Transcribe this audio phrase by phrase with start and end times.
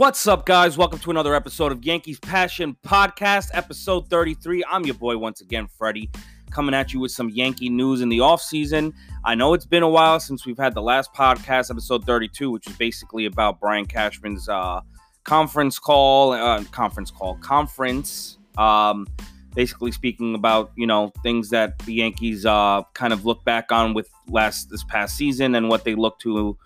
[0.00, 0.78] What's up, guys?
[0.78, 4.64] Welcome to another episode of Yankees Passion Podcast, episode 33.
[4.66, 6.08] I'm your boy once again, Freddie,
[6.50, 8.94] coming at you with some Yankee news in the offseason.
[9.26, 12.66] I know it's been a while since we've had the last podcast, episode 32, which
[12.66, 14.80] is basically about Brian Cashman's uh,
[15.24, 19.06] conference call, uh, conference call, conference, um,
[19.54, 23.92] basically speaking about, you know, things that the Yankees uh, kind of look back on
[23.92, 26.56] with last this past season and what they look to,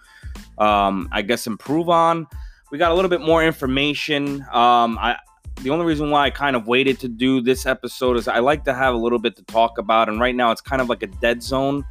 [0.59, 2.29] um, I guess, improve on
[2.75, 4.43] we got a little bit more information.
[4.51, 5.17] Um, I
[5.63, 8.65] the only reason why I kind of waited to do this episode is I like
[8.65, 11.05] to have a little bit to talk about, and right now it's kind of like
[11.05, 11.85] a dead zone.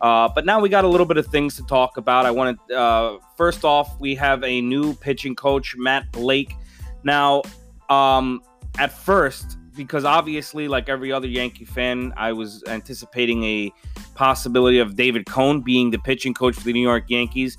[0.00, 2.26] Uh, but now we got a little bit of things to talk about.
[2.26, 6.56] I want to uh, first off, we have a new pitching coach, Matt Blake.
[7.04, 7.42] Now,
[7.88, 8.42] um,
[8.80, 13.72] at first, because obviously, like every other Yankee fan, I was anticipating a
[14.16, 17.56] possibility of David Cone being the pitching coach for the New York Yankees.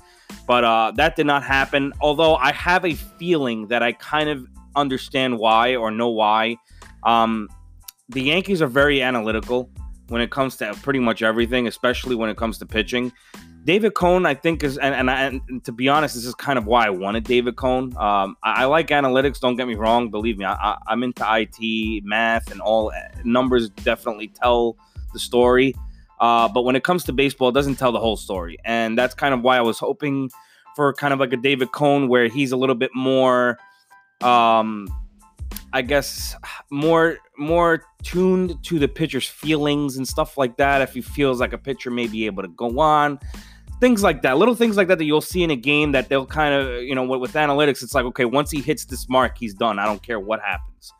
[0.48, 1.92] But uh, that did not happen.
[2.00, 6.56] Although I have a feeling that I kind of understand why or know why.
[7.04, 7.48] Um,
[8.08, 9.70] the Yankees are very analytical
[10.08, 13.12] when it comes to pretty much everything, especially when it comes to pitching.
[13.64, 16.64] David Cone, I think, is and, and, and, to be honest, this is kind of
[16.64, 17.94] why I wanted David Cone.
[17.98, 19.40] Um, I, I, like analytics.
[19.40, 20.10] Don't get me wrong.
[20.10, 22.90] Believe me, I, am into IT, math, and all
[23.24, 23.68] numbers.
[23.68, 24.78] Definitely tell
[25.12, 25.74] the story.
[26.20, 28.58] Uh, but when it comes to baseball, it doesn't tell the whole story.
[28.64, 30.30] And that's kind of why I was hoping
[30.74, 33.58] for kind of like a David Cone where he's a little bit more
[34.22, 34.88] um
[35.72, 36.34] I guess
[36.70, 40.82] more more tuned to the pitcher's feelings and stuff like that.
[40.82, 43.18] If he feels like a pitcher may be able to go on,
[43.80, 46.26] things like that, little things like that that you'll see in a game that they'll
[46.26, 49.36] kind of you know with, with analytics, it's like okay, once he hits this mark,
[49.38, 49.78] he's done.
[49.78, 50.92] I don't care what happens.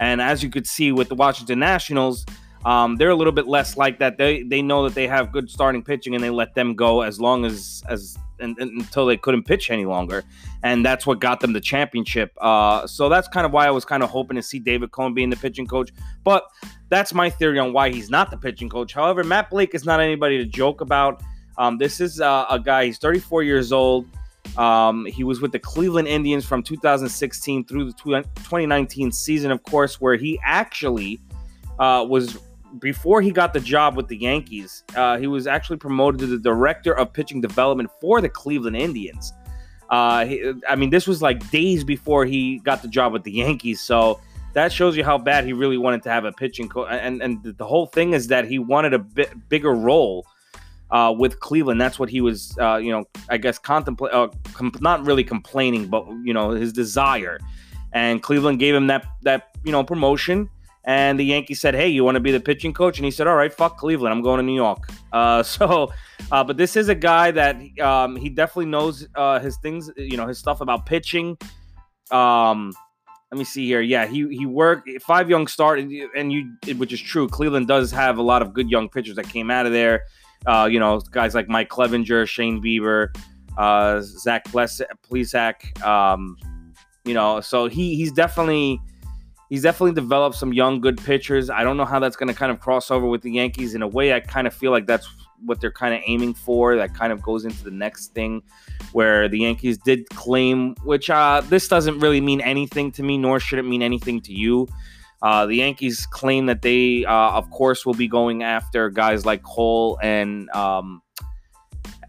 [0.00, 2.24] And as you could see with the Washington Nationals,
[2.64, 4.18] um, they're a little bit less like that.
[4.18, 7.20] They they know that they have good starting pitching and they let them go as
[7.20, 10.24] long as as and, and, until they couldn't pitch any longer,
[10.62, 12.32] and that's what got them the championship.
[12.40, 15.14] Uh, so that's kind of why I was kind of hoping to see David Cone
[15.14, 15.90] being the pitching coach.
[16.24, 16.44] But
[16.88, 18.92] that's my theory on why he's not the pitching coach.
[18.92, 21.22] However, Matt Blake is not anybody to joke about.
[21.58, 22.86] Um, this is uh, a guy.
[22.86, 24.06] He's 34 years old.
[24.56, 30.00] Um, he was with the Cleveland Indians from 2016 through the 2019 season, of course,
[30.00, 31.20] where he actually
[31.78, 32.38] uh, was
[32.78, 36.38] before he got the job with the Yankees, uh, he was actually promoted to the
[36.38, 39.32] director of pitching development for the Cleveland Indians.
[39.90, 43.32] Uh, he, I mean, this was like days before he got the job with the
[43.32, 43.80] Yankees.
[43.80, 44.20] So
[44.52, 46.88] that shows you how bad he really wanted to have a pitching coach.
[46.90, 50.26] And and the whole thing is that he wanted a bigger role
[50.90, 51.80] uh, with Cleveland.
[51.80, 55.88] That's what he was, uh, you know, I guess contemplate, uh, com- not really complaining,
[55.88, 57.38] but you know, his desire.
[57.92, 60.50] And Cleveland gave him that that you know promotion
[60.84, 63.26] and the Yankees said, "Hey, you want to be the pitching coach?" And he said,
[63.26, 64.12] "All right, fuck Cleveland.
[64.12, 65.92] I'm going to New York." Uh, so,
[66.32, 69.90] uh, but this is a guy that um, he definitely knows uh, his things.
[69.96, 71.36] You know his stuff about pitching.
[72.10, 72.72] Um,
[73.30, 73.82] let me see here.
[73.82, 77.28] Yeah, he he worked five young start, and you, which is true.
[77.28, 80.04] Cleveland does have a lot of good young pitchers that came out of there.
[80.46, 83.08] Uh, you know, guys like Mike Clevinger, Shane Bieber,
[83.58, 85.84] uh, Zach Plesac.
[85.84, 86.36] Um,
[87.04, 88.80] you know, so he he's definitely
[89.48, 91.50] he's definitely developed some young, good pitchers.
[91.50, 93.74] I don't know how that's going to kind of cross over with the Yankees.
[93.74, 95.08] In a way, I kind of feel like that's
[95.44, 96.76] what they're kind of aiming for.
[96.76, 98.42] That kind of goes into the next thing
[98.92, 103.40] where the Yankees did claim, which uh, this doesn't really mean anything to me, nor
[103.40, 104.68] should it mean anything to you.
[105.20, 109.42] Uh, the Yankees claim that they, uh, of course, will be going after guys like
[109.42, 111.02] Cole and um,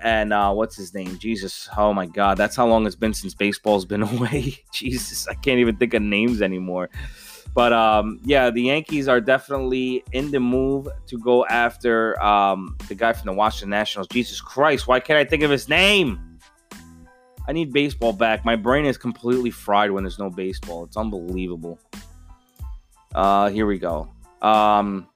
[0.01, 1.17] and uh, what's his name?
[1.17, 4.57] Jesus, oh my God, that's how long it's been since baseball's been away.
[4.71, 6.89] Jesus, I can't even think of names anymore.
[7.53, 12.95] But um, yeah, the Yankees are definitely in the move to go after um, the
[12.95, 14.07] guy from the Washington Nationals.
[14.07, 16.19] Jesus Christ, why can't I think of his name?
[17.47, 18.45] I need baseball back.
[18.45, 20.83] My brain is completely fried when there's no baseball.
[20.83, 21.79] It's unbelievable.
[23.15, 24.07] Uh, here we go.
[24.41, 25.07] Um,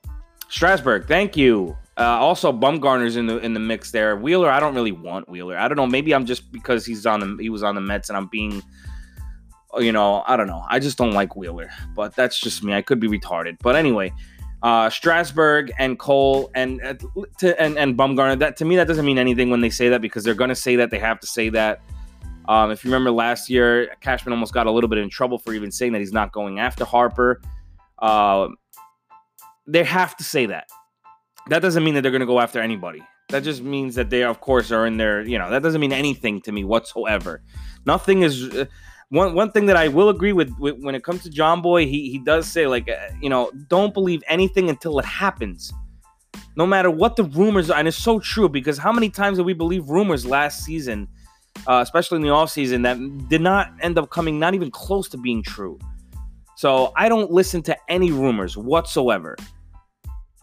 [0.50, 1.78] Strasburg, thank you.
[1.96, 4.16] Uh, also, Bumgarner's in the in the mix there.
[4.16, 5.57] Wheeler, I don't really want Wheeler.
[5.57, 5.86] I don't know.
[5.86, 8.63] Maybe I'm just because he's on the he was on the Mets and I'm being
[9.80, 10.64] you know, I don't know.
[10.70, 12.74] I just don't like Wheeler, but that's just me.
[12.74, 13.58] I could be retarded.
[13.62, 14.14] But anyway,
[14.62, 16.94] uh, Strasburg and Cole and uh,
[17.40, 18.40] to, and and Bumgarner.
[18.40, 20.56] That to me, that doesn't mean anything when they say that because they're going to
[20.56, 20.92] say that.
[20.92, 21.81] They have to say that.
[22.48, 25.54] Um, if you remember last year, Cashman almost got a little bit in trouble for
[25.54, 27.42] even saying that he's not going after Harper.
[28.00, 28.50] Uh,
[29.66, 30.68] they have to say that.
[31.50, 33.02] That doesn't mean that they're going to go after anybody.
[33.30, 35.22] That just means that they, of course, are in there.
[35.22, 37.42] You know, that doesn't mean anything to me whatsoever.
[37.86, 38.50] Nothing is.
[39.13, 42.10] One one thing that I will agree with, with, when it comes to Jomboy, he
[42.10, 45.71] he does say like uh, you know don't believe anything until it happens,
[46.56, 49.45] no matter what the rumors are, and it's so true because how many times did
[49.45, 51.07] we believe rumors last season
[51.68, 55.18] uh, especially in the offseason, that did not end up coming not even close to
[55.18, 55.80] being true.
[56.56, 59.36] So I don't listen to any rumors whatsoever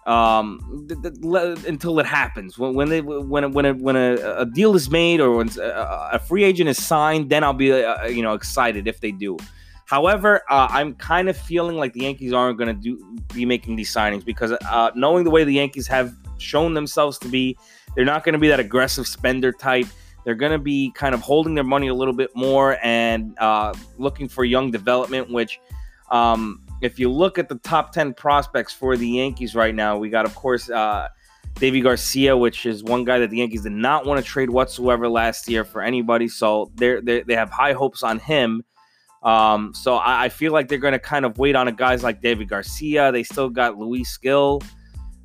[0.07, 2.59] um, th- th- until it happens.
[2.59, 6.11] When when they when when a, when a, a deal is made or when a,
[6.13, 9.37] a, free agent is signed, then I'll be uh, you know excited if they do.
[9.87, 13.77] However, uh, I'm kind of feeling like the Yankees aren't going to do be making
[13.77, 17.59] these signings because uh, knowing the way the Yankees have shown themselves to be,
[17.95, 19.87] they're not going to be that aggressive spender type.
[20.25, 23.75] They're going to be kind of holding their money a little bit more and uh,
[23.99, 25.61] looking for young development, which
[26.11, 30.09] um, if you look at the top 10 prospects for the Yankees right now, we
[30.09, 31.09] got, of course, uh,
[31.59, 35.49] Garcia, which is one guy that the Yankees did not want to trade whatsoever last
[35.49, 36.29] year for anybody.
[36.29, 38.65] So they're they have high hopes on him.
[39.23, 42.03] Um, so I, I, feel like they're going to kind of wait on a guys
[42.03, 43.13] like David Garcia.
[43.13, 44.63] They still got Luis Gil,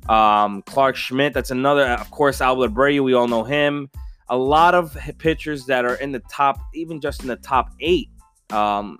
[0.06, 1.32] um, Clarke Schmidt.
[1.32, 3.02] That's another, of course, Albert Abreu.
[3.02, 3.88] We all know him.
[4.28, 8.10] A lot of pitchers that are in the top, even just in the top eight.
[8.50, 8.98] Um,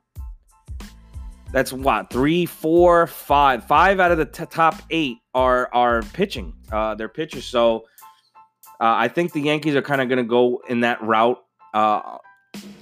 [1.53, 6.53] that's what three, four, five, five out of the t- top eight are are pitching.
[6.71, 7.45] Uh, they're pitchers.
[7.45, 7.85] So
[8.81, 11.39] uh, I think the Yankees are kind of going to go in that route.
[11.73, 12.19] Uh,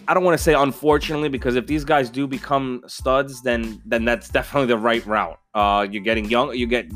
[0.06, 4.04] I don't want to say unfortunately because if these guys do become studs, then then
[4.04, 5.38] that's definitely the right route.
[5.54, 6.54] Uh, you're getting young.
[6.54, 6.90] You get.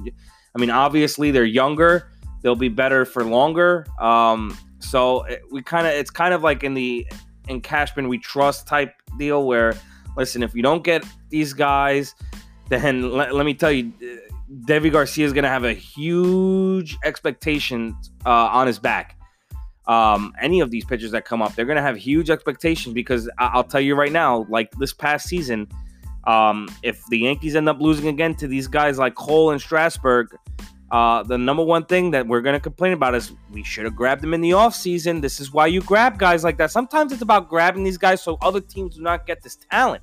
[0.55, 2.11] I mean, obviously they're younger.
[2.43, 3.87] They'll be better for longer.
[4.01, 7.07] Um, so it, we kind of it's kind of like in the
[7.49, 9.75] in Cashman we trust type deal where
[10.19, 12.15] listen, if you don't get these guys,
[12.69, 13.93] then let, let me tell you,
[14.65, 19.17] Deivi Garcia is going to have a huge expectation uh, on his back.
[19.87, 23.31] Um, any of these pitchers that come up, they're going to have huge expectations because
[23.39, 25.69] I- will tell you right now, like this past season,
[26.25, 30.37] um, if the Yankees end up losing again to these guys like Cole and Strasburg,
[30.91, 33.95] uh, the number one thing that we're going to complain about is we should have
[33.95, 35.21] grabbed them in the offseason.
[35.21, 36.71] This is why you grab guys like that.
[36.71, 40.03] Sometimes it's about grabbing these guys so other teams do not get this talent.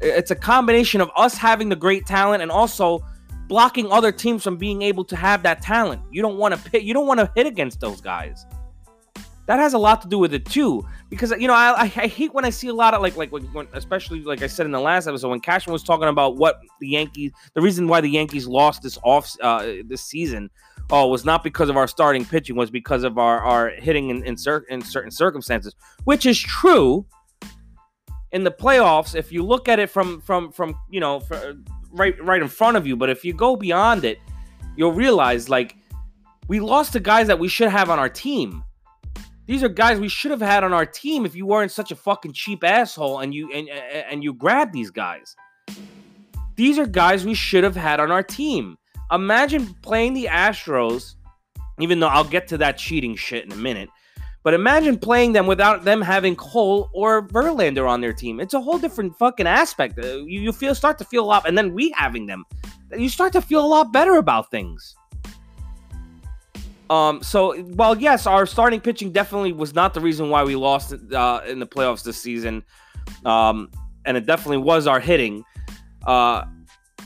[0.00, 3.04] It's a combination of us having the great talent and also
[3.48, 6.02] blocking other teams from being able to have that talent.
[6.10, 8.46] You don't want to pit, you don't want to hit against those guys.
[9.46, 12.34] That has a lot to do with it too, because you know I, I, hate
[12.34, 14.80] when I see a lot of like like when, especially like I said in the
[14.80, 18.46] last episode when Cashman was talking about what the Yankees the reason why the Yankees
[18.46, 20.50] lost this off uh, this season
[20.90, 24.22] oh was not because of our starting pitching was because of our our hitting in
[24.24, 25.74] in, cer- in certain circumstances,
[26.04, 27.06] which is true
[28.32, 31.22] in the playoffs, if you look at it from from from you know
[31.90, 34.18] right right in front of you, but if you go beyond it,
[34.76, 35.76] you'll realize like
[36.48, 38.64] we lost the guys that we should have on our team.
[39.46, 41.96] These are guys we should have had on our team if you weren't such a
[41.96, 45.34] fucking cheap asshole and you and and you grabbed these guys.
[46.56, 48.76] These are guys we should have had on our team.
[49.10, 51.14] Imagine playing the Astros,
[51.78, 53.88] even though I'll get to that cheating shit in a minute.
[54.44, 58.40] But imagine playing them without them having Cole or Verlander on their team.
[58.40, 59.98] It's a whole different fucking aspect.
[59.98, 62.44] Uh, you, you feel start to feel a lot, and then we having them,
[62.96, 64.94] you start to feel a lot better about things.
[66.90, 70.94] Um, so while yes, our starting pitching definitely was not the reason why we lost
[71.12, 72.62] uh, in the playoffs this season,
[73.26, 73.70] um,
[74.06, 75.44] and it definitely was our hitting.
[76.06, 76.44] Uh,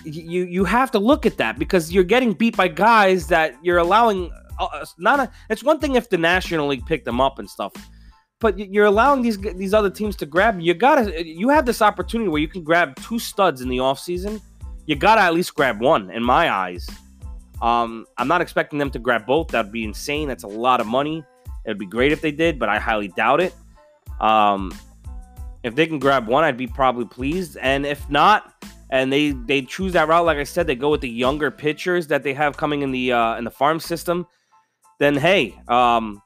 [0.04, 3.78] you you have to look at that because you're getting beat by guys that you're
[3.78, 4.30] allowing
[4.98, 5.30] not a.
[5.50, 7.72] It's one thing if the National League picked them up and stuff,
[8.40, 10.60] but you're allowing these these other teams to grab.
[10.60, 11.26] You gotta.
[11.26, 14.40] You have this opportunity where you can grab two studs in the offseason.
[14.86, 16.88] You gotta at least grab one, in my eyes.
[17.62, 19.48] Um, I'm not expecting them to grab both.
[19.48, 20.26] That'd be insane.
[20.26, 21.24] That's a lot of money.
[21.64, 23.54] It'd be great if they did, but I highly doubt it.
[24.20, 24.72] Um,
[25.62, 27.56] if they can grab one, I'd be probably pleased.
[27.58, 28.52] And if not,
[28.90, 32.08] and they they choose that route, like I said, they go with the younger pitchers
[32.08, 34.26] that they have coming in the uh, in the farm system
[34.98, 36.22] then hey, um,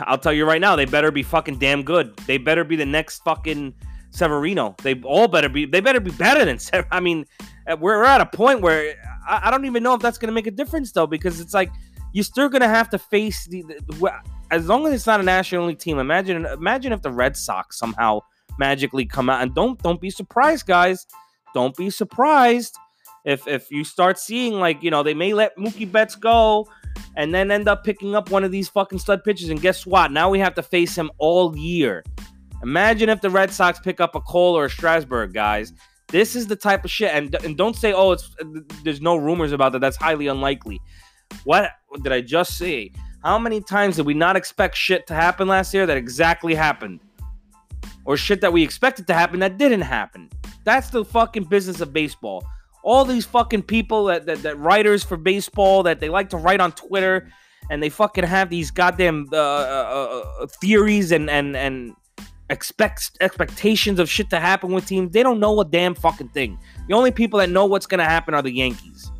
[0.00, 2.16] I'll tell you right now, they better be fucking damn good.
[2.26, 3.74] They better be the next fucking
[4.10, 4.74] Severino.
[4.82, 5.66] They all better be.
[5.66, 6.58] They better be better than.
[6.58, 7.26] Sever- I mean,
[7.68, 8.94] uh, we're at a point where
[9.28, 11.54] I, I don't even know if that's going to make a difference though, because it's
[11.54, 11.70] like
[12.12, 14.12] you're still going to have to face the, the,
[14.50, 15.98] as long as it's not a National League team.
[15.98, 18.20] Imagine, imagine if the Red Sox somehow
[18.58, 21.06] magically come out and don't don't be surprised, guys.
[21.54, 22.76] Don't be surprised
[23.24, 26.68] if if you start seeing like you know they may let Mookie Betts go
[27.16, 29.48] and then end up picking up one of these fucking stud pitchers.
[29.48, 30.12] And guess what?
[30.12, 32.04] Now we have to face him all year.
[32.62, 35.72] Imagine if the Red Sox pick up a Cole or a Strasburg, guys.
[36.08, 37.12] This is the type of shit.
[37.12, 39.80] And, and don't say, oh, it's uh, there's no rumors about that.
[39.80, 40.80] That's highly unlikely.
[41.44, 41.72] What
[42.02, 42.92] did I just say?
[43.22, 47.00] How many times did we not expect shit to happen last year that exactly happened?
[48.04, 50.30] Or shit that we expected to happen that didn't happen?
[50.64, 52.44] That's the fucking business of baseball
[52.84, 56.60] all these fucking people that, that, that writers for baseball that they like to write
[56.60, 57.32] on Twitter
[57.70, 61.94] and they fucking have these goddamn uh, uh, uh, theories and and and
[62.50, 65.12] expects expectations of shit to happen with teams.
[65.12, 66.58] They don't know a damn fucking thing.
[66.86, 69.10] The only people that know what's gonna happen are the Yankees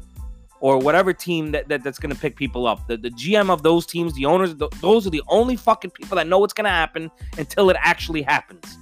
[0.60, 2.86] or whatever team that, that that's gonna pick people up.
[2.86, 6.16] The the GM of those teams, the owners, the, those are the only fucking people
[6.16, 8.76] that know what's gonna happen until it actually happens.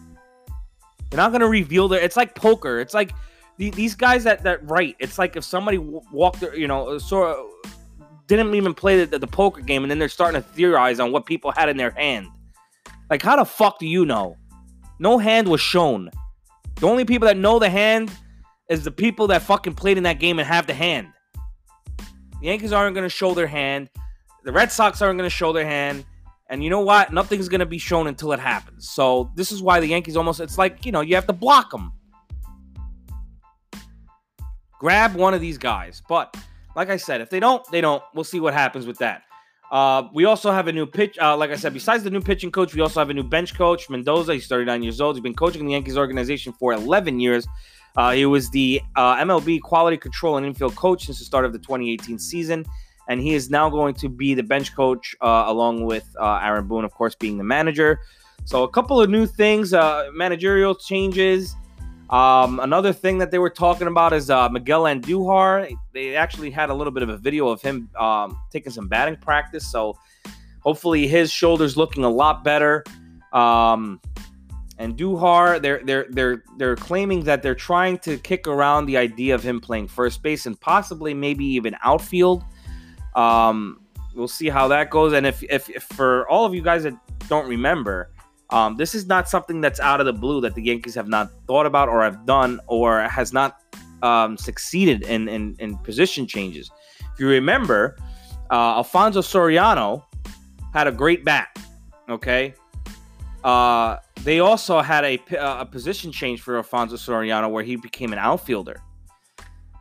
[1.09, 2.01] They're not gonna reveal their.
[2.01, 2.81] It's like poker.
[2.81, 3.13] It's like
[3.59, 4.97] the, these guys that that write.
[4.99, 7.47] It's like if somebody walked, you know, uh, sort of
[8.27, 11.27] didn't even play the, the poker game, and then they're starting to theorize on what
[11.27, 12.29] people had in their hand.
[13.11, 14.37] Like, how the fuck do you know?
[14.99, 16.11] No hand was shown.
[16.77, 18.11] The only people that know the hand
[18.69, 21.09] is the people that fucking played in that game and have the hand.
[22.41, 23.91] The Yankees aren't going to show their hand.
[24.45, 26.05] The Red Sox aren't going to show their hand.
[26.49, 27.13] And you know what?
[27.13, 28.89] Nothing's going to be shown until it happens.
[28.89, 31.71] So this is why the Yankees almost, it's like, you know, you have to block
[31.71, 31.93] them.
[34.83, 36.03] Grab one of these guys.
[36.09, 36.37] But
[36.75, 38.03] like I said, if they don't, they don't.
[38.15, 39.23] We'll see what happens with that.
[39.71, 41.17] Uh, we also have a new pitch.
[41.21, 43.55] Uh, like I said, besides the new pitching coach, we also have a new bench
[43.55, 44.35] coach, Mendoza.
[44.35, 45.15] He's 39 years old.
[45.15, 47.47] He's been coaching the Yankees organization for 11 years.
[47.97, 51.53] Uh, he was the uh, MLB quality control and infield coach since the start of
[51.53, 52.67] the 2018 season.
[53.09, 56.67] And he is now going to be the bench coach uh, along with uh, Aaron
[56.67, 58.01] Boone, of course, being the manager.
[58.47, 59.73] So, a couple of new things,
[60.13, 61.55] managerial changes.
[62.13, 65.75] Um, another thing that they were talking about is uh, Miguel Andujar.
[65.95, 69.17] They actually had a little bit of a video of him um, taking some batting
[69.17, 69.99] practice, so
[70.61, 72.85] hopefully his shoulders looking a lot better.
[73.33, 73.99] Um,
[74.79, 79.43] Andujar, they're they're they're they're claiming that they're trying to kick around the idea of
[79.43, 82.45] him playing first base and possibly maybe even outfield.
[83.15, 83.81] Um,
[84.15, 85.13] we'll see how that goes.
[85.15, 86.95] And if, if, if for all of you guys that
[87.29, 88.11] don't remember,
[88.53, 91.31] um, this is not something that's out of the blue that the Yankees have not
[91.47, 93.63] thought about or have done or has not
[94.03, 96.71] um, succeeded in, in, in position changes.
[97.01, 97.97] If you remember,
[98.51, 100.05] uh, Alfonso Soriano
[100.75, 101.59] had a great bat.
[102.11, 102.55] Okay.
[103.43, 108.19] Uh, they also had a, a position change for Alfonso Soriano where he became an
[108.19, 108.77] outfielder.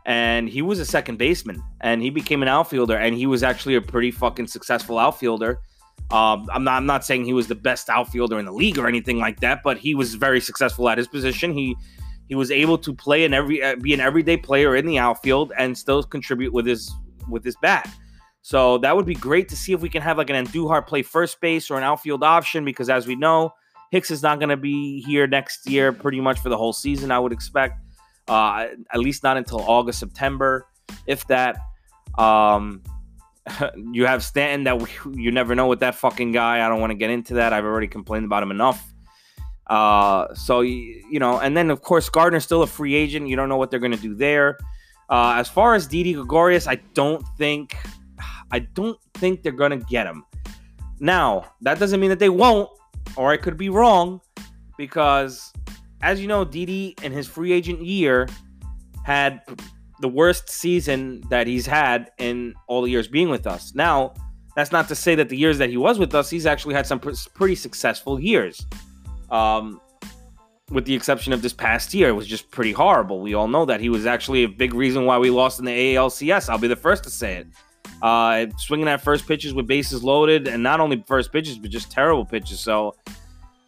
[0.06, 3.76] And he was a second baseman and he became an outfielder and he was actually
[3.76, 5.60] a pretty fucking successful outfielder
[6.12, 6.74] um, I'm not.
[6.76, 9.62] I'm not saying he was the best outfielder in the league or anything like that,
[9.62, 11.54] but he was very successful at his position.
[11.54, 11.74] He
[12.28, 15.52] he was able to play in every uh, be an everyday player in the outfield
[15.56, 16.92] and still contribute with his
[17.30, 17.90] with his bat.
[18.42, 21.02] So that would be great to see if we can have like an Andujar play
[21.02, 23.54] first base or an outfield option because as we know,
[23.90, 27.10] Hicks is not going to be here next year pretty much for the whole season.
[27.10, 27.80] I would expect,
[28.28, 30.66] uh, at least not until August September,
[31.06, 31.56] if that.
[32.18, 32.82] Um,
[33.92, 34.88] you have Stanton that we,
[35.22, 36.64] you never know with that fucking guy.
[36.64, 37.52] I don't want to get into that.
[37.52, 38.92] I've already complained about him enough.
[39.66, 43.28] Uh, so you know, and then of course Gardner's still a free agent.
[43.28, 44.58] You don't know what they're going to do there.
[45.08, 47.76] Uh, as far as Didi Gregorius, I don't think,
[48.50, 50.24] I don't think they're going to get him.
[51.00, 52.68] Now that doesn't mean that they won't,
[53.16, 54.20] or I could be wrong,
[54.76, 55.52] because
[56.00, 58.28] as you know, Didi in his free agent year
[59.04, 59.42] had
[60.02, 63.72] the worst season that he's had in all the years being with us.
[63.74, 64.12] Now,
[64.56, 66.86] that's not to say that the years that he was with us, he's actually had
[66.86, 68.66] some pretty successful years.
[69.30, 69.80] Um,
[70.70, 73.20] with the exception of this past year, it was just pretty horrible.
[73.20, 75.94] We all know that he was actually a big reason why we lost in the
[75.94, 76.48] ALCS.
[76.48, 77.46] I'll be the first to say it.
[78.02, 81.92] Uh, swinging at first pitches with bases loaded, and not only first pitches, but just
[81.92, 82.58] terrible pitches.
[82.58, 82.96] So,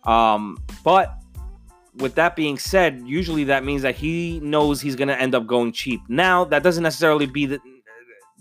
[0.03, 1.15] um, but
[1.97, 5.47] with that being said, usually that means that he knows he's going to end up
[5.47, 6.01] going cheap.
[6.09, 7.61] Now, that doesn't necessarily be the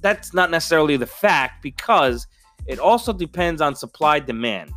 [0.02, 2.28] that's not necessarily the fact because
[2.68, 4.72] it also depends on supply demand.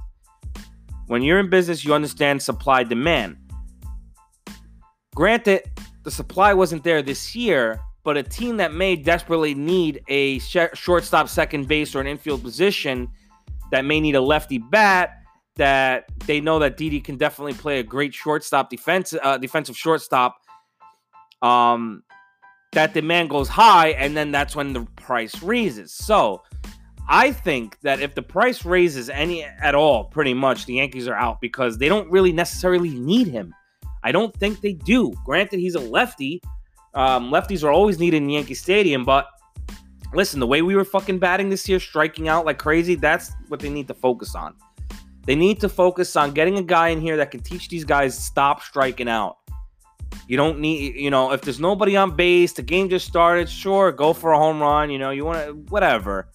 [1.09, 3.37] When you're in business, you understand supply demand.
[5.15, 5.65] Granted,
[6.05, 10.57] the supply wasn't there this year, but a team that may desperately need a sh-
[10.75, 13.09] shortstop, second base, or an infield position
[13.73, 15.23] that may need a lefty bat
[15.57, 20.37] that they know that Didi can definitely play a great shortstop defense uh, defensive shortstop.
[21.43, 22.03] Um,
[22.73, 25.93] that demand goes high, and then that's when the price raises.
[25.93, 26.43] So
[27.09, 31.15] I think that if the price raises any at all, pretty much the Yankees are
[31.15, 33.55] out because they don't really necessarily need him.
[34.03, 35.13] I don't think they do.
[35.25, 36.43] Granted, he's a lefty.
[36.95, 39.27] Um, lefties are always needed in Yankee Stadium, but
[40.15, 43.61] listen, the way we were fucking batting this year, striking out like crazy, that's what
[43.61, 44.55] they need to focus on.
[45.27, 48.17] They need to focus on getting a guy in here that can teach these guys
[48.17, 49.39] stop striking out.
[50.29, 53.93] You don't need, you know, if there's nobody on base, the game just started, sure,
[53.93, 56.29] go for a home run, you know, you want to, whatever.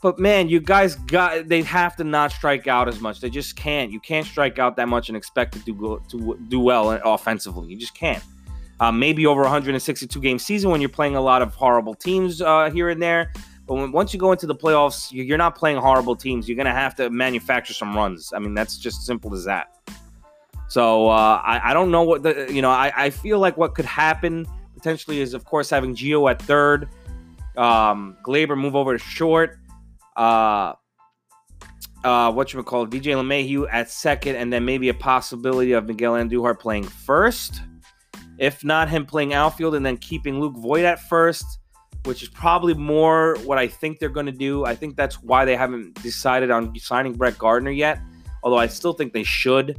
[0.00, 3.20] But man, you guys got, they have to not strike out as much.
[3.20, 3.92] They just can't.
[3.92, 7.68] You can't strike out that much and expect to do, to do well offensively.
[7.68, 8.22] You just can't.
[8.80, 12.68] Uh, maybe over 162 game season when you're playing a lot of horrible teams uh,
[12.70, 13.32] here and there.
[13.66, 16.48] But when, once you go into the playoffs, you're not playing horrible teams.
[16.48, 18.32] You're going to have to manufacture some runs.
[18.34, 19.68] I mean, that's just simple as that.
[20.68, 23.74] So uh, I, I don't know what the you know I, I feel like what
[23.74, 26.88] could happen potentially is of course having Gio at third,
[27.58, 29.58] um, Gleyber move over to short,
[30.16, 30.72] uh,
[32.04, 36.14] uh, what you call DJ LeMahieu at second, and then maybe a possibility of Miguel
[36.14, 37.60] Andujar playing first.
[38.38, 41.58] If not, him playing outfield and then keeping Luke Voit at first,
[42.04, 44.64] which is probably more what I think they're going to do.
[44.64, 48.00] I think that's why they haven't decided on signing Brett Gardner yet,
[48.42, 49.78] although I still think they should.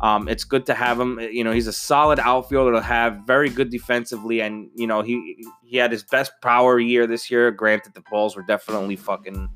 [0.00, 1.20] Um, it's good to have him.
[1.20, 5.44] You know, he's a solid outfielder to have, very good defensively, and you know he
[5.62, 7.50] he had his best power year this year.
[7.50, 9.48] Granted, the balls were definitely fucking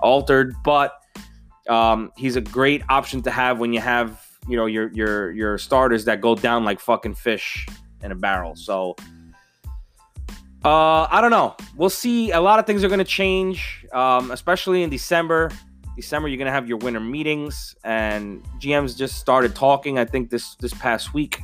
[0.00, 0.94] altered, but
[1.68, 5.56] um, he's a great option to have when you have you know your your your
[5.56, 7.66] starters that go down like fucking fish
[8.02, 8.56] in a barrel.
[8.56, 8.96] So.
[10.64, 11.56] Uh, I don't know.
[11.76, 12.32] We'll see.
[12.32, 15.50] A lot of things are going to change, um, especially in December.
[15.96, 19.98] December, you're gonna have your winter meetings, and GMs just started talking.
[19.98, 21.40] I think this this past week.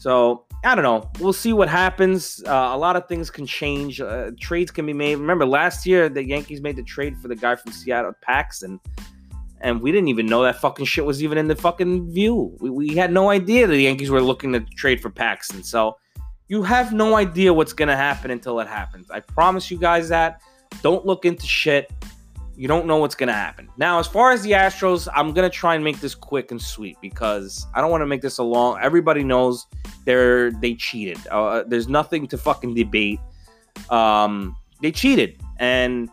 [0.00, 1.08] So I don't know.
[1.20, 2.42] We'll see what happens.
[2.44, 4.00] Uh, a lot of things can change.
[4.00, 5.14] Uh, trades can be made.
[5.14, 8.80] Remember last year the Yankees made the trade for the guy from Seattle, Paxton,
[9.60, 12.56] and we didn't even know that fucking shit was even in the fucking view.
[12.60, 15.62] We, we had no idea the Yankees were looking to trade for Paxton.
[15.62, 15.96] So
[16.48, 19.10] you have no idea what's gonna happen until it happens.
[19.10, 20.40] I promise you guys that.
[20.82, 21.90] Don't look into shit.
[22.56, 23.68] You don't know what's going to happen.
[23.76, 26.60] Now, as far as the Astros, I'm going to try and make this quick and
[26.60, 28.80] sweet because I don't want to make this a long.
[28.82, 29.66] Everybody knows
[30.04, 31.24] they're they cheated.
[31.28, 33.20] Uh, there's nothing to fucking debate.
[33.90, 36.10] Um, they cheated, and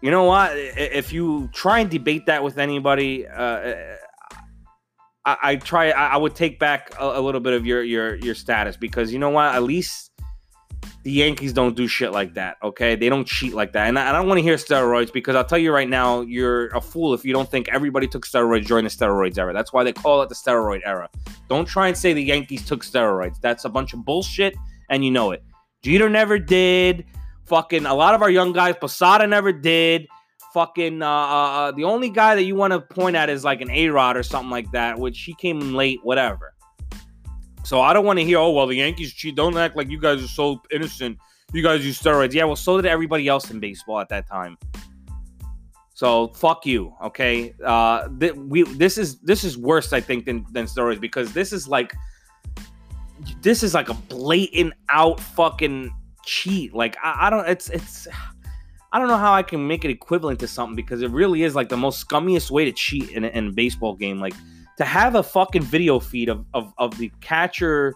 [0.00, 0.50] you know what?
[0.56, 3.74] If you try and debate that with anybody, uh,
[5.30, 5.90] I, I, try.
[5.90, 9.12] I, I, would take back a, a little bit of your your your status because
[9.12, 9.54] you know what?
[9.54, 10.10] At least
[11.02, 12.56] the Yankees don't do shit like that.
[12.62, 13.88] Okay, they don't cheat like that.
[13.88, 16.68] And I, I don't want to hear steroids because I'll tell you right now, you're
[16.68, 19.52] a fool if you don't think everybody took steroids during the steroids era.
[19.52, 21.08] That's why they call it the steroid era.
[21.48, 23.40] Don't try and say the Yankees took steroids.
[23.40, 24.54] That's a bunch of bullshit,
[24.88, 25.42] and you know it.
[25.82, 27.06] Jeter never did.
[27.46, 30.06] Fucking a lot of our young guys, Posada never did.
[30.52, 33.60] Fucking uh, uh, uh the only guy that you want to point at is like
[33.60, 36.54] an A Rod or something like that, which he came in late, whatever.
[37.64, 39.36] So I don't want to hear, oh, well, the Yankees cheat.
[39.36, 41.18] Don't act like you guys are so innocent.
[41.52, 42.32] You guys use steroids.
[42.32, 44.56] Yeah, well, so did everybody else in baseball at that time.
[45.94, 47.54] So fuck you, okay?
[47.62, 51.52] Uh, th- we this is this is worse, I think, than than steroids because this
[51.52, 51.92] is like
[53.42, 56.72] this is like a blatant out fucking cheat.
[56.72, 58.08] Like I, I don't, it's it's.
[58.92, 61.54] I don't know how I can make it equivalent to something because it really is
[61.54, 64.18] like the most scummiest way to cheat in, in a baseball game.
[64.18, 64.34] Like
[64.78, 67.94] to have a fucking video feed of, of, of the catcher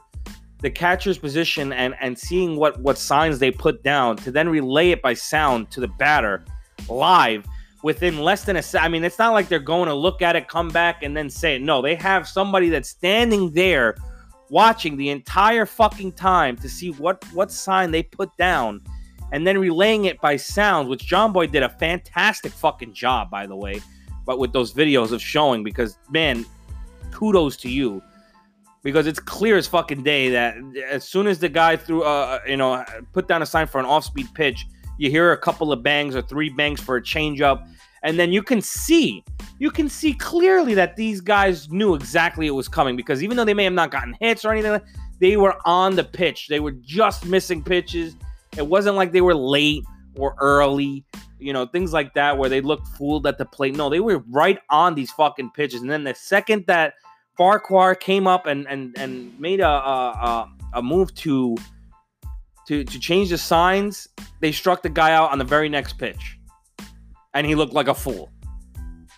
[0.61, 4.92] the catcher's position and and seeing what what signs they put down to then relay
[4.92, 6.42] it by sound to the batter
[6.88, 7.44] live
[7.83, 10.37] within less than a se- I mean it's not like they're going to look at
[10.37, 13.96] it come back and then say it no they have somebody that's standing there
[14.48, 18.80] watching the entire fucking time to see what what sign they put down
[19.35, 23.57] and then relaying it by sound which Jomboy did a fantastic fucking job by the
[23.57, 23.81] way
[24.25, 26.47] but with those videos of showing because man
[27.11, 28.03] kudos to you
[28.85, 30.57] because it's clear as fucking day that
[30.88, 33.81] as soon as the guy threw, uh, uh, you know, put down a sign for
[33.81, 34.66] an off-speed pitch,
[34.99, 37.66] you hear a couple of bangs or three bangs for a changeup,
[38.05, 39.25] and then you can see,
[39.59, 43.44] you can see clearly that these guys knew exactly it was coming because even though
[43.44, 44.79] they may have not gotten hits or anything,
[45.18, 46.49] they were on the pitch.
[46.49, 48.14] They were just missing pitches.
[48.57, 49.85] It wasn't like they were late
[50.17, 51.05] or early,
[51.38, 53.77] you know, things like that where they looked fooled at the plate.
[53.77, 55.83] No, they were right on these fucking pitches.
[55.83, 56.95] And then the second that
[57.37, 61.57] Farquhar came up and and and made a a, a move to
[62.69, 64.09] to to change the signs.
[64.40, 66.38] They struck the guy out on the very next pitch,
[67.35, 68.31] and he looked like a fool.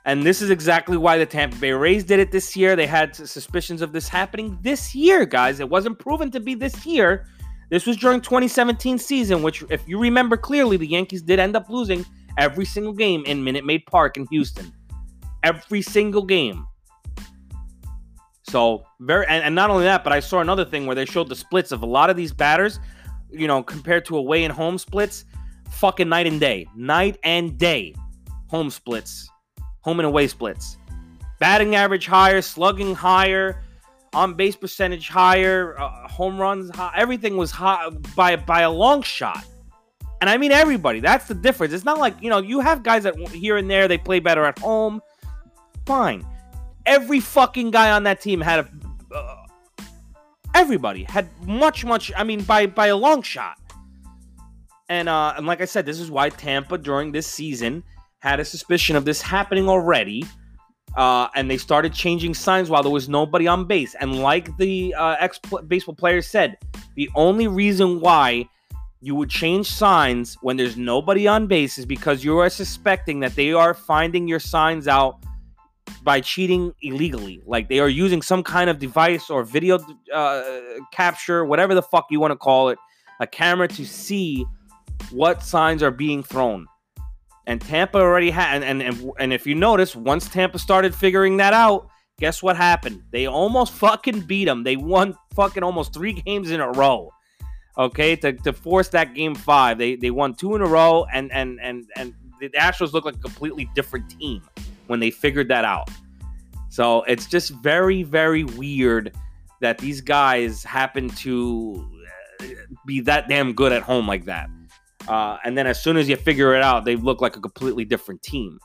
[0.06, 2.76] And this is exactly why the Tampa Bay Rays did it this year.
[2.76, 5.58] They had suspicions of this happening this year, guys.
[5.58, 7.26] It wasn't proven to be this year.
[7.68, 11.68] This was during 2017 season, which, if you remember clearly, the Yankees did end up
[11.68, 12.04] losing
[12.38, 14.72] every single game in Minute Maid Park in Houston.
[15.42, 16.66] Every single game.
[18.48, 21.28] So very and, and not only that, but I saw another thing where they showed
[21.28, 22.78] the splits of a lot of these batters,
[23.30, 25.24] you know, compared to away and home splits,
[25.70, 26.68] fucking night and day.
[26.76, 27.94] Night and day.
[28.48, 29.28] Home splits.
[29.80, 30.78] Home and away splits.
[31.40, 33.62] Batting average higher, slugging higher,
[34.16, 39.02] on base percentage higher, uh, home runs, high, everything was high by by a long
[39.02, 39.44] shot.
[40.20, 41.00] And I mean everybody.
[41.00, 41.72] That's the difference.
[41.74, 44.44] It's not like, you know, you have guys that here and there they play better
[44.44, 45.02] at home.
[45.84, 46.26] Fine
[46.86, 49.14] every fucking guy on that team had a.
[49.14, 49.46] Uh,
[50.54, 52.12] everybody had much, much.
[52.16, 53.58] I mean, by by a long shot.
[54.88, 57.82] And uh, and like I said, this is why Tampa during this season
[58.20, 60.24] had a suspicion of this happening already.
[60.96, 63.94] Uh, and they started changing signs while there was nobody on base.
[64.00, 66.56] And like the uh, ex baseball player said,
[66.94, 68.48] the only reason why
[69.02, 73.34] you would change signs when there's nobody on base is because you are suspecting that
[73.36, 75.22] they are finding your signs out
[76.02, 77.42] by cheating illegally.
[77.46, 79.78] Like they are using some kind of device or video
[80.12, 80.42] uh,
[80.92, 82.78] capture, whatever the fuck you want to call it,
[83.20, 84.46] a camera to see
[85.10, 86.66] what signs are being thrown.
[87.46, 91.52] And Tampa already had, and, and and if you notice, once Tampa started figuring that
[91.52, 93.02] out, guess what happened?
[93.12, 94.64] They almost fucking beat them.
[94.64, 97.12] They won fucking almost three games in a row.
[97.78, 101.30] Okay, to, to force that game five, they they won two in a row, and
[101.30, 104.42] and and and the Astros looked like a completely different team
[104.86, 105.88] when they figured that out.
[106.68, 109.14] So it's just very very weird
[109.60, 111.86] that these guys happen to
[112.40, 112.46] uh,
[112.86, 114.50] be that damn good at home like that.
[115.08, 117.84] Uh, and then as soon as you figure it out, they look like a completely
[117.84, 118.58] different team.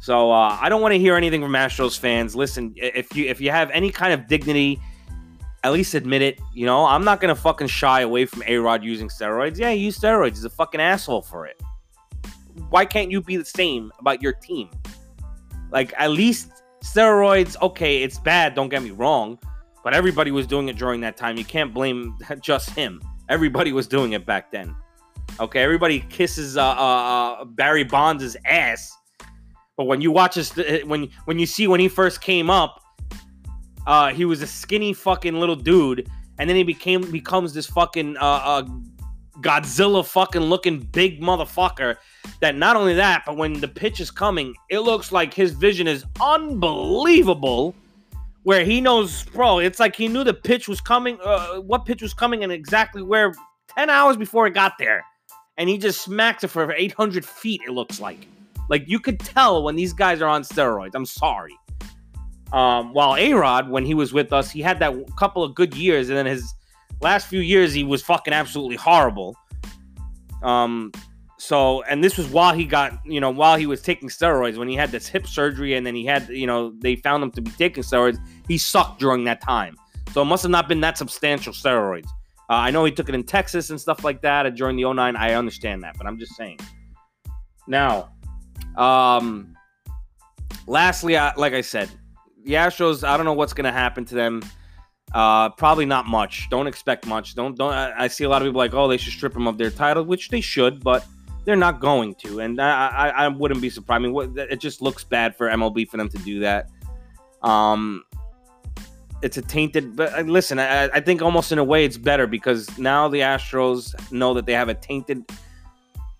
[0.00, 2.36] So uh, I don't want to hear anything from Astros fans.
[2.36, 4.78] Listen, if you if you have any kind of dignity,
[5.62, 6.38] at least admit it.
[6.52, 9.58] You know, I'm not gonna fucking shy away from A Rod using steroids.
[9.58, 10.32] Yeah, he used steroids.
[10.32, 11.60] He's a fucking asshole for it.
[12.68, 14.68] Why can't you be the same about your team?
[15.70, 16.50] Like at least
[16.82, 17.56] steroids.
[17.62, 18.54] Okay, it's bad.
[18.54, 19.38] Don't get me wrong,
[19.82, 21.38] but everybody was doing it during that time.
[21.38, 23.00] You can't blame just him.
[23.30, 24.76] Everybody was doing it back then.
[25.40, 28.96] Okay, everybody kisses uh, uh, uh Barry Bonds' ass,
[29.76, 30.52] but when you watch his
[30.86, 32.80] when when you see when he first came up,
[33.88, 38.16] uh, he was a skinny fucking little dude, and then he became becomes this fucking
[38.18, 38.62] uh, uh
[39.40, 41.96] Godzilla fucking looking big motherfucker.
[42.40, 45.88] That not only that, but when the pitch is coming, it looks like his vision
[45.88, 47.74] is unbelievable.
[48.44, 52.02] Where he knows, bro, it's like he knew the pitch was coming, uh, what pitch
[52.02, 53.32] was coming, and exactly where
[53.74, 55.02] 10 hours before it got there
[55.56, 57.60] and he just smacks it for 800 feet.
[57.66, 58.26] It looks like,
[58.68, 60.92] like you could tell when these guys are on steroids.
[60.94, 61.56] I'm sorry.
[62.52, 65.74] Um, while A Rod, when he was with us, he had that couple of good
[65.74, 66.54] years, and then his
[67.00, 69.36] last few years he was fucking absolutely horrible.
[70.42, 70.92] Um,
[71.38, 74.68] so and this was while he got, you know, while he was taking steroids, when
[74.68, 77.42] he had this hip surgery, and then he had, you know, they found him to
[77.42, 78.18] be taking steroids.
[78.46, 79.76] He sucked during that time,
[80.12, 82.08] so it must have not been that substantial steroids.
[82.50, 85.16] Uh, I know he took it in Texas and stuff like that during the 09.
[85.16, 86.58] I understand that, but I'm just saying.
[87.66, 88.10] Now,
[88.76, 89.56] um,
[90.66, 91.90] lastly, I, like I said,
[92.44, 94.42] the Astros, I don't know what's going to happen to them.
[95.14, 96.48] Uh, probably not much.
[96.50, 97.34] Don't expect much.
[97.34, 97.72] Don't don't.
[97.72, 99.70] I, I, see a lot of people like, oh, they should strip them of their
[99.70, 101.06] title, which they should, but
[101.44, 104.00] they're not going to, and I I, I wouldn't be surprised.
[104.00, 106.68] I mean, what, it just looks bad for MLB for them to do that.
[107.42, 108.02] Um,
[109.24, 109.96] it's a tainted.
[109.96, 113.20] But uh, listen, I, I think almost in a way it's better because now the
[113.20, 115.24] Astros know that they have a tainted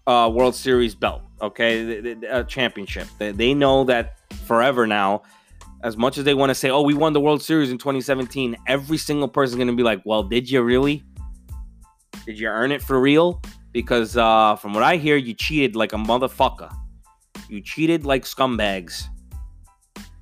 [0.06, 1.22] uh, World Series belt.
[1.42, 3.06] Okay, a championship.
[3.18, 5.22] They, they know that forever now.
[5.82, 8.56] As much as they want to say, "Oh, we won the World Series in 2017,"
[8.66, 11.04] every single person is going to be like, "Well, did you really?
[12.24, 15.92] Did you earn it for real?" Because uh, from what I hear, you cheated like
[15.92, 16.74] a motherfucker.
[17.50, 19.08] You cheated like scumbags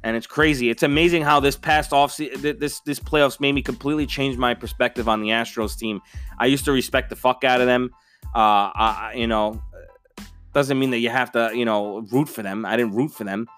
[0.04, 0.70] and it's crazy.
[0.70, 5.08] It's amazing how this past off this this playoffs made me completely change my perspective
[5.08, 6.00] on the Astros team.
[6.38, 7.90] I used to respect the fuck out of them.
[8.34, 9.62] Uh, I, you know,
[10.52, 12.64] doesn't mean that you have to you know root for them.
[12.64, 13.48] I didn't root for them,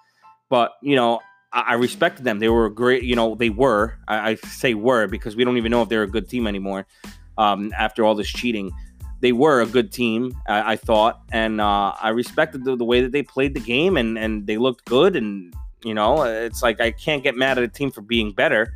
[0.49, 1.19] but you know.
[1.53, 2.39] I, I respected them.
[2.39, 3.03] They were great.
[3.03, 3.97] You know, they were.
[4.09, 6.85] I, I, say were because we don't even know if they're a good team anymore.
[7.37, 8.71] Um, after all this cheating,
[9.21, 10.35] they were a good team.
[10.47, 13.95] I, I thought, and uh, I respected the, the, way that they played the game,
[13.95, 15.53] and and they looked good, and
[15.85, 18.73] you know, it's like I can't get mad at a team for being better,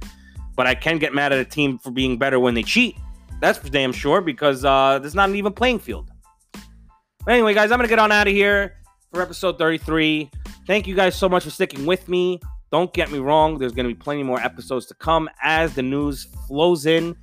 [0.56, 2.96] but I can get mad at a team for being better when they cheat.
[3.42, 6.12] That's for damn sure because uh, there's not an even playing field.
[6.54, 8.76] But anyway, guys, I'm gonna get on out of here
[9.12, 10.30] for episode 33.
[10.68, 12.40] Thank you guys so much for sticking with me.
[12.72, 16.28] Don't get me wrong, there's gonna be plenty more episodes to come as the news
[16.48, 17.16] flows in.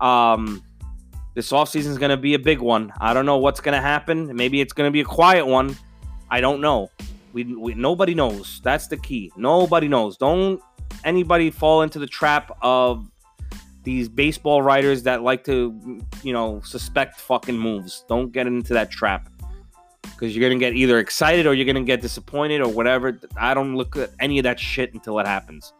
[0.00, 0.62] Um,
[1.34, 2.92] this offseason is gonna be a big one.
[3.00, 4.34] I don't know what's gonna happen.
[4.34, 5.76] Maybe it's gonna be a quiet one.
[6.30, 6.90] I don't know.
[7.38, 8.60] We, we nobody knows.
[8.64, 9.30] That's the key.
[9.36, 10.16] Nobody knows.
[10.16, 10.60] Don't
[11.04, 13.08] anybody fall into the trap of
[13.84, 18.04] these baseball writers that like to, you know, suspect fucking moves.
[18.08, 19.28] Don't get into that trap
[20.02, 23.16] because you're gonna get either excited or you're gonna get disappointed or whatever.
[23.36, 25.72] I don't look at any of that shit until it happens.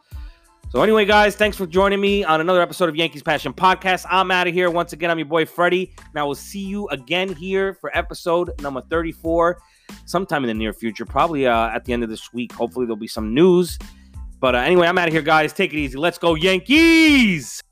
[0.71, 4.07] So anyway, guys, thanks for joining me on another episode of Yankees Passion Podcast.
[4.09, 4.71] I'm out of here.
[4.71, 8.53] Once again, I'm your boy Freddie, and I will see you again here for episode
[8.61, 9.59] number 34
[10.07, 12.53] sometime in the near future, probably uh, at the end of this week.
[12.53, 13.79] Hopefully, there'll be some news.
[14.40, 15.53] But uh, anyway, I'm out of here, guys.
[15.53, 15.98] Take it easy.
[15.98, 17.62] Let's go, Yankees!